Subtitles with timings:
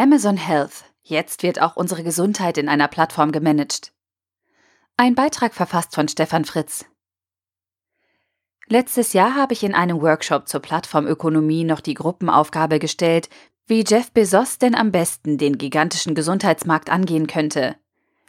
[0.00, 0.84] Amazon Health.
[1.02, 3.92] Jetzt wird auch unsere Gesundheit in einer Plattform gemanagt.
[4.96, 6.86] Ein Beitrag verfasst von Stefan Fritz.
[8.66, 13.28] Letztes Jahr habe ich in einem Workshop zur Plattformökonomie noch die Gruppenaufgabe gestellt,
[13.66, 17.76] wie Jeff Bezos denn am besten den gigantischen Gesundheitsmarkt angehen könnte.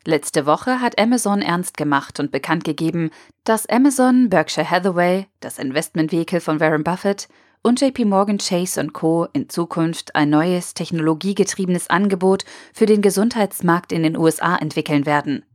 [0.03, 3.11] Letzte Woche hat Amazon ernst gemacht und bekannt gegeben,
[3.45, 7.29] dass Amazon, Berkshire Hathaway, das Investmentvehikel von Warren Buffett
[7.63, 9.27] und JP Morgan Chase Co.
[9.33, 15.45] in Zukunft ein neues technologiegetriebenes Angebot für den Gesundheitsmarkt in den USA entwickeln werden.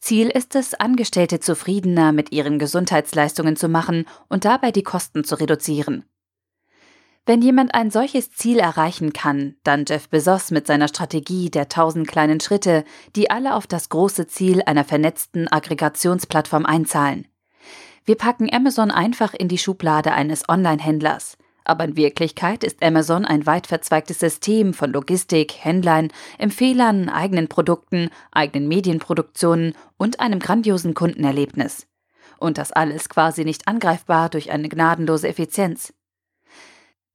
[0.00, 5.34] Ziel ist es, Angestellte zufriedener mit ihren Gesundheitsleistungen zu machen und dabei die Kosten zu
[5.40, 6.04] reduzieren.
[7.28, 12.06] Wenn jemand ein solches Ziel erreichen kann, dann Jeff Bezos mit seiner Strategie der tausend
[12.06, 12.84] kleinen Schritte,
[13.16, 17.26] die alle auf das große Ziel einer vernetzten Aggregationsplattform einzahlen.
[18.06, 21.36] Wir packen Amazon einfach in die Schublade eines Online-Händlers.
[21.64, 28.10] Aber in Wirklichkeit ist Amazon ein weit verzweigtes System von Logistik, Händlern, Empfehlern, eigenen Produkten,
[28.30, 31.88] eigenen Medienproduktionen und einem grandiosen Kundenerlebnis.
[32.38, 35.92] Und das alles quasi nicht angreifbar durch eine gnadenlose Effizienz.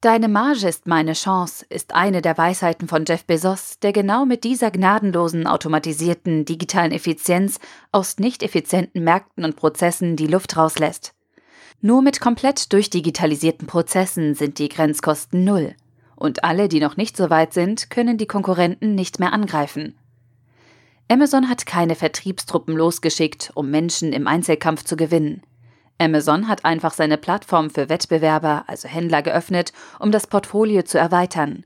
[0.01, 4.43] Deine Marge ist meine Chance ist eine der Weisheiten von Jeff Bezos, der genau mit
[4.43, 7.59] dieser gnadenlosen, automatisierten, digitalen Effizienz
[7.91, 11.13] aus nicht effizienten Märkten und Prozessen die Luft rauslässt.
[11.81, 15.75] Nur mit komplett durchdigitalisierten Prozessen sind die Grenzkosten null.
[16.15, 19.93] Und alle, die noch nicht so weit sind, können die Konkurrenten nicht mehr angreifen.
[21.09, 25.43] Amazon hat keine Vertriebstruppen losgeschickt, um Menschen im Einzelkampf zu gewinnen.
[26.01, 31.63] Amazon hat einfach seine Plattform für Wettbewerber, also Händler, geöffnet, um das Portfolio zu erweitern.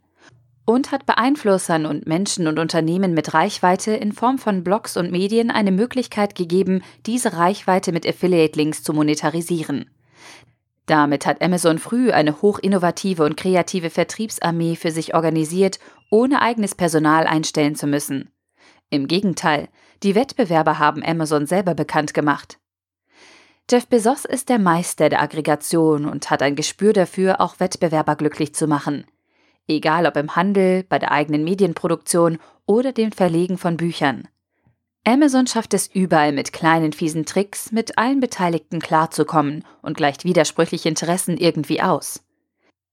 [0.66, 5.52] Und hat Beeinflussern und Menschen und Unternehmen mit Reichweite in Form von Blogs und Medien
[5.52, 9.90] eine Möglichkeit gegeben, diese Reichweite mit Affiliate-Links zu monetarisieren.
[10.86, 17.26] Damit hat Amazon früh eine hochinnovative und kreative Vertriebsarmee für sich organisiert, ohne eigenes Personal
[17.26, 18.32] einstellen zu müssen.
[18.90, 19.70] Im Gegenteil,
[20.04, 22.60] die Wettbewerber haben Amazon selber bekannt gemacht.
[23.68, 28.54] Jeff Bezos ist der Meister der Aggregation und hat ein Gespür dafür, auch Wettbewerber glücklich
[28.54, 29.06] zu machen.
[29.68, 32.38] Egal ob im Handel, bei der eigenen Medienproduktion
[32.68, 34.28] oder dem Verlegen von Büchern.
[35.04, 40.90] Amazon schafft es überall mit kleinen fiesen Tricks, mit allen Beteiligten klarzukommen und gleicht widersprüchliche
[40.90, 42.24] Interessen irgendwie aus.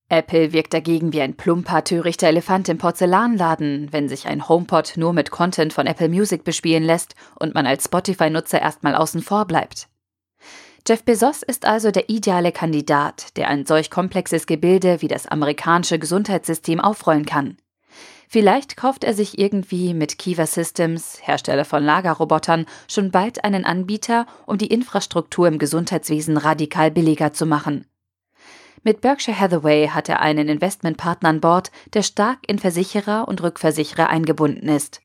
[0.08, 5.12] Apple wirkt dagegen wie ein plumper, törichter Elefant im Porzellanladen, wenn sich ein HomePod nur
[5.12, 9.88] mit Content von Apple Music bespielen lässt und man als Spotify-Nutzer erstmal außen vor bleibt.
[10.86, 16.00] Jeff Bezos ist also der ideale Kandidat, der ein solch komplexes Gebilde wie das amerikanische
[16.00, 17.56] Gesundheitssystem aufrollen kann.
[18.28, 24.26] Vielleicht kauft er sich irgendwie mit Kiva Systems, Hersteller von Lagerrobotern, schon bald einen Anbieter,
[24.46, 27.86] um die Infrastruktur im Gesundheitswesen radikal billiger zu machen.
[28.82, 34.08] Mit Berkshire Hathaway hat er einen Investmentpartner an Bord, der stark in Versicherer und Rückversicherer
[34.08, 35.00] eingebunden ist.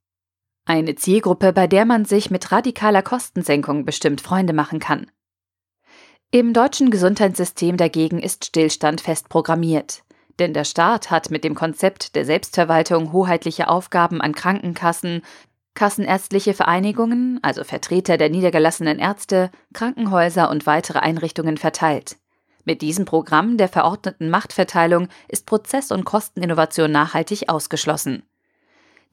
[0.66, 5.11] Eine Zielgruppe, bei der man sich mit radikaler Kostensenkung bestimmt Freunde machen kann.
[6.29, 10.03] Im deutschen Gesundheitssystem dagegen ist Stillstand fest programmiert.
[10.39, 15.21] Denn der Staat hat mit dem Konzept der Selbstverwaltung hoheitliche Aufgaben an Krankenkassen,
[15.73, 22.17] kassenärztliche Vereinigungen, also Vertreter der niedergelassenen Ärzte, Krankenhäuser und weitere Einrichtungen verteilt.
[22.66, 28.23] Mit diesem Programm der verordneten Machtverteilung ist Prozess- und Kosteninnovation nachhaltig ausgeschlossen.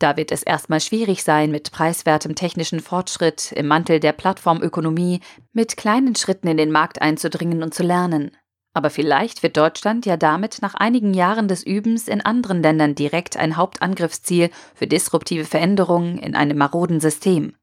[0.04, 5.20] Da wird es erstmal schwierig sein, mit preiswertem technischen Fortschritt im Mantel der Plattformökonomie
[5.54, 8.36] mit kleinen Schritten in den Markt einzudringen und zu lernen.
[8.74, 13.38] Aber vielleicht wird Deutschland ja damit nach einigen Jahren des Übens in anderen Ländern direkt
[13.38, 17.54] ein Hauptangriffsziel für disruptive Veränderungen in einem maroden System.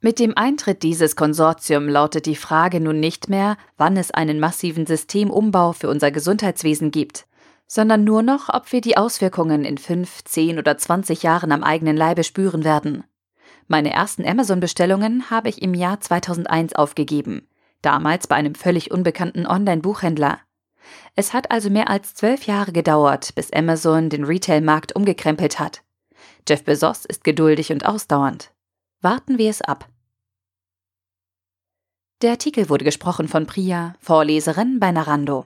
[0.00, 4.86] Mit dem Eintritt dieses Konsortium lautet die Frage nun nicht mehr, wann es einen massiven
[4.86, 7.28] Systemumbau für unser Gesundheitswesen gibt
[7.68, 11.96] sondern nur noch, ob wir die Auswirkungen in fünf, zehn oder zwanzig Jahren am eigenen
[11.96, 13.04] Leibe spüren werden.
[13.68, 17.46] Meine ersten Amazon-Bestellungen habe ich im Jahr 2001 aufgegeben,
[17.82, 20.40] damals bei einem völlig unbekannten Online-Buchhändler.
[21.14, 25.82] Es hat also mehr als zwölf Jahre gedauert, bis Amazon den Retail-Markt umgekrempelt hat.
[26.48, 28.52] Jeff Bezos ist geduldig und ausdauernd.
[29.02, 29.86] Warten wir es ab.
[32.22, 35.44] Der Artikel wurde gesprochen von Priya, Vorleserin bei Narando.